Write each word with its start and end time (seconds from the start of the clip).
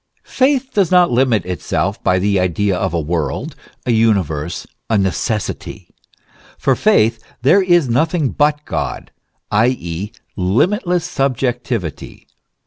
127 0.25 0.61
Faith 0.65 0.73
does 0.73 0.89
not 0.89 1.11
limit 1.11 1.45
itself 1.45 2.03
by 2.03 2.17
the 2.17 2.39
idea 2.39 2.75
of 2.75 2.91
a 2.91 2.99
world, 2.99 3.55
a 3.85 3.91
universe, 3.91 4.65
a 4.89 4.97
necessity. 4.97 5.89
For 6.57 6.75
faith 6.75 7.19
there 7.43 7.61
is 7.61 7.87
nothing 7.87 8.29
but 8.29 8.65
God, 8.65 9.11
i.e., 9.51 10.11
limitless 10.35 11.05
subjectivity. 11.05 12.27